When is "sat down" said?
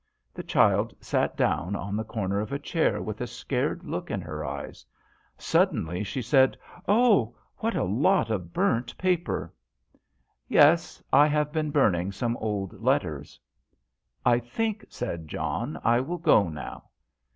0.99-1.75